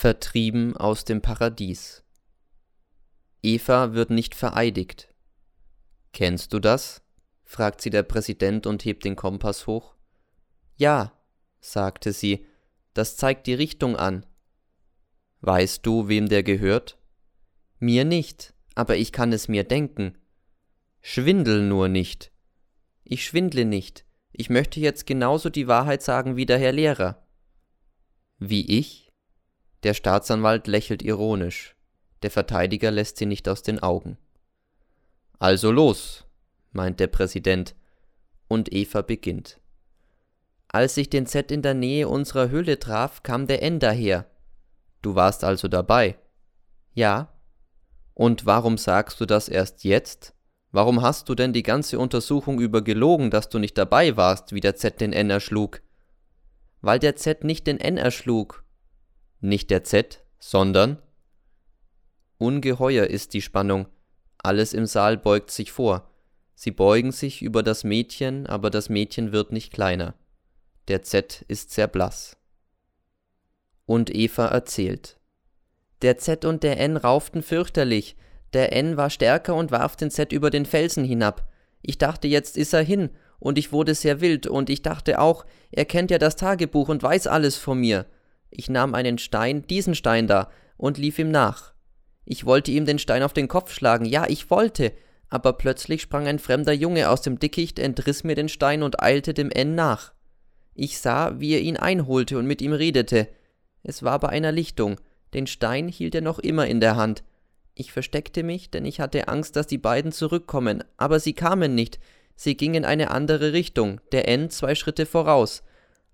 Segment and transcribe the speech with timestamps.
[0.00, 2.04] Vertrieben aus dem Paradies.
[3.42, 5.12] Eva wird nicht vereidigt.
[6.12, 7.02] Kennst du das?
[7.42, 9.96] fragt sie der Präsident und hebt den Kompass hoch.
[10.76, 11.20] Ja,
[11.60, 12.46] sagte sie,
[12.94, 14.24] das zeigt die Richtung an.
[15.40, 16.96] Weißt du, wem der gehört?
[17.80, 20.16] Mir nicht, aber ich kann es mir denken.
[21.00, 22.30] Schwindel nur nicht.
[23.02, 24.04] Ich schwindle nicht.
[24.30, 27.26] Ich möchte jetzt genauso die Wahrheit sagen wie der Herr Lehrer.
[28.38, 29.07] Wie ich?
[29.82, 31.76] Der Staatsanwalt lächelt ironisch.
[32.22, 34.18] Der Verteidiger lässt sie nicht aus den Augen.
[35.38, 36.24] Also los,
[36.72, 37.76] meint der Präsident,
[38.48, 39.60] und Eva beginnt.
[40.68, 44.26] Als ich den Z in der Nähe unserer Höhle traf, kam der N daher.
[45.00, 46.18] Du warst also dabei?
[46.92, 47.32] Ja.
[48.14, 50.34] Und warum sagst du das erst jetzt?
[50.72, 54.60] Warum hast du denn die ganze Untersuchung über gelogen, dass du nicht dabei warst, wie
[54.60, 55.80] der Z den N erschlug?
[56.82, 58.64] Weil der Z nicht den N erschlug.
[59.40, 60.98] Nicht der Z, sondern
[62.38, 63.86] Ungeheuer ist die Spannung,
[64.38, 66.10] alles im Saal beugt sich vor.
[66.54, 70.14] Sie beugen sich über das Mädchen, aber das Mädchen wird nicht kleiner.
[70.88, 72.36] Der Z ist sehr blass.
[73.86, 75.18] Und Eva erzählt.
[76.02, 78.16] Der Z und der N rauften fürchterlich.
[78.52, 81.48] Der N war stärker und warf den Z über den Felsen hinab.
[81.82, 85.44] Ich dachte, jetzt ist er hin, und ich wurde sehr wild, und ich dachte auch,
[85.70, 88.06] er kennt ja das Tagebuch und weiß alles von mir.
[88.50, 91.72] Ich nahm einen Stein, diesen Stein da, und lief ihm nach.
[92.24, 94.92] Ich wollte ihm den Stein auf den Kopf schlagen, ja, ich wollte,
[95.28, 99.34] aber plötzlich sprang ein fremder Junge aus dem Dickicht, entriss mir den Stein und eilte
[99.34, 100.12] dem N nach.
[100.74, 103.28] Ich sah, wie er ihn einholte und mit ihm redete.
[103.82, 105.00] Es war bei einer Lichtung,
[105.34, 107.24] den Stein hielt er noch immer in der Hand.
[107.74, 111.98] Ich versteckte mich, denn ich hatte Angst, dass die beiden zurückkommen, aber sie kamen nicht,
[112.34, 115.62] sie gingen eine andere Richtung, der N zwei Schritte voraus.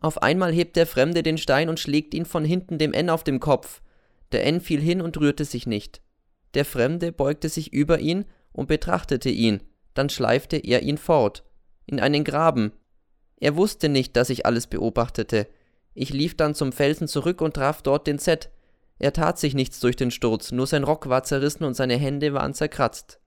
[0.00, 3.22] Auf einmal hebt der Fremde den Stein und schlägt ihn von hinten dem N auf
[3.22, 3.82] dem Kopf.
[4.32, 6.00] Der N fiel hin und rührte sich nicht.
[6.54, 9.62] Der Fremde beugte sich über ihn und betrachtete ihn,
[9.94, 11.44] dann schleifte er ihn fort,
[11.86, 12.72] in einen Graben.
[13.38, 15.46] Er wusste nicht, dass ich alles beobachtete.
[15.94, 18.50] Ich lief dann zum Felsen zurück und traf dort den Z.
[18.98, 22.32] Er tat sich nichts durch den Sturz, nur sein Rock war zerrissen und seine Hände
[22.32, 23.20] waren zerkratzt.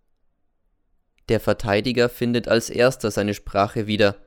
[1.30, 4.18] Der Verteidiger findet als erster seine Sprache wieder.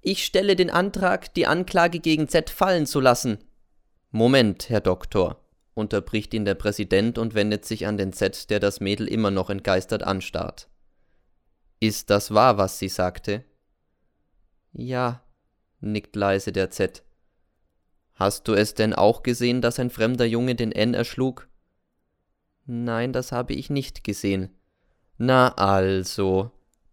[0.00, 3.38] Ich stelle den Antrag, die Anklage gegen Z fallen zu lassen.
[4.10, 5.42] Moment, Herr Doktor
[5.78, 9.48] unterbricht ihn der Präsident und wendet sich an den Z, der das Mädel immer noch
[9.48, 10.68] entgeistert anstarrt.
[11.80, 13.44] Ist das wahr, was sie sagte?
[14.72, 15.22] Ja,
[15.80, 17.04] nickt leise der Z.
[18.14, 21.48] Hast du es denn auch gesehen, dass ein fremder Junge den N erschlug?
[22.66, 24.50] Nein, das habe ich nicht gesehen.
[25.16, 26.50] Na also,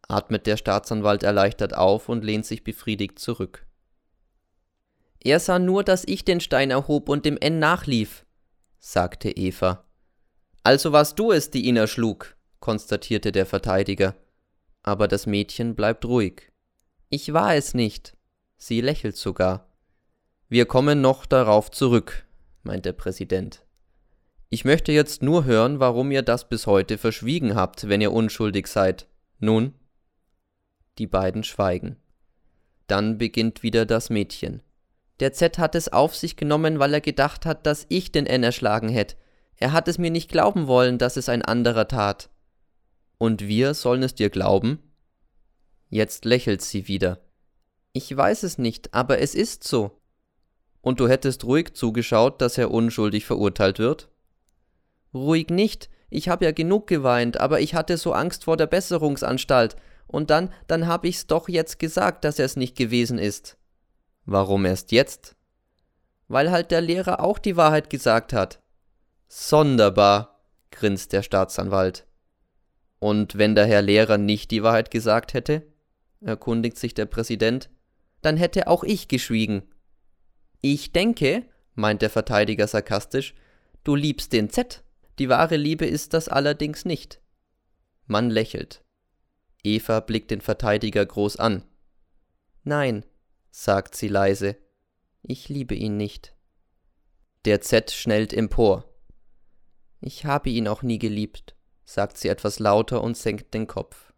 [0.07, 3.65] atmet der Staatsanwalt erleichtert auf und lehnt sich befriedigt zurück.
[5.23, 8.25] Er sah nur, dass ich den Stein erhob und dem N nachlief
[8.85, 9.83] sagte Eva.
[10.61, 14.15] Also warst du es, die ihn erschlug, konstatierte der Verteidiger.
[14.83, 16.51] Aber das Mädchen bleibt ruhig.
[17.09, 18.15] Ich war es nicht.
[18.57, 19.71] Sie lächelt sogar.
[20.49, 22.27] Wir kommen noch darauf zurück,
[22.61, 23.65] meint der Präsident.
[24.49, 28.67] Ich möchte jetzt nur hören, warum ihr das bis heute verschwiegen habt, wenn ihr unschuldig
[28.67, 29.07] seid.
[29.39, 29.73] Nun?
[30.97, 31.97] Die beiden schweigen.
[32.87, 34.61] Dann beginnt wieder das Mädchen.
[35.19, 38.43] Der Z hat es auf sich genommen, weil er gedacht hat, dass ich den N
[38.43, 39.15] erschlagen hätte.
[39.57, 42.29] Er hat es mir nicht glauben wollen, dass es ein anderer tat.
[43.17, 44.79] Und wir sollen es dir glauben?
[45.89, 47.21] Jetzt lächelt sie wieder.
[47.93, 50.01] Ich weiß es nicht, aber es ist so.
[50.81, 54.09] Und du hättest ruhig zugeschaut, dass er unschuldig verurteilt wird?
[55.13, 55.89] Ruhig nicht.
[56.09, 59.77] Ich habe ja genug geweint, aber ich hatte so Angst vor der Besserungsanstalt.
[60.07, 63.57] Und dann, dann hab ich's doch jetzt gesagt, dass er es nicht gewesen ist.
[64.25, 65.35] Warum erst jetzt?
[66.27, 68.61] Weil halt der Lehrer auch die Wahrheit gesagt hat.
[69.27, 70.39] Sonderbar,
[70.71, 72.05] grinst der Staatsanwalt.
[72.99, 75.63] Und wenn der Herr Lehrer nicht die Wahrheit gesagt hätte?
[76.21, 77.69] erkundigt sich der Präsident.
[78.21, 79.63] Dann hätte auch ich geschwiegen.
[80.61, 81.45] Ich denke,
[81.75, 83.35] meint der Verteidiger sarkastisch,
[83.83, 84.83] du liebst den Z.
[85.19, 87.21] Die wahre Liebe ist das allerdings nicht.
[88.07, 88.84] Man lächelt.
[89.65, 91.63] Eva blickt den Verteidiger groß an.
[92.63, 93.05] Nein,
[93.51, 94.57] sagt sie leise.
[95.21, 96.35] Ich liebe ihn nicht.
[97.45, 98.85] Der Z schnellt empor.
[100.01, 104.13] Ich habe ihn auch nie geliebt, sagt sie etwas lauter und senkt den Kopf.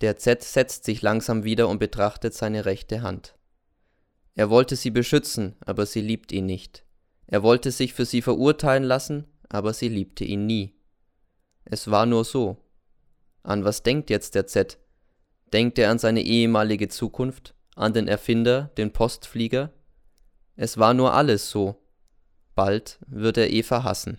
[0.00, 3.38] Der Z setzt sich langsam wieder und betrachtet seine rechte Hand.
[4.34, 6.84] Er wollte sie beschützen, aber sie liebt ihn nicht.
[7.26, 10.74] Er wollte sich für sie verurteilen lassen, aber sie liebte ihn nie.
[11.64, 12.63] Es war nur so.
[13.44, 14.78] An was denkt jetzt der Z?
[15.52, 17.54] Denkt er an seine ehemalige Zukunft?
[17.76, 19.70] an den Erfinder, den Postflieger?
[20.56, 21.76] Es war nur alles so.
[22.54, 24.18] Bald wird er Eva hassen.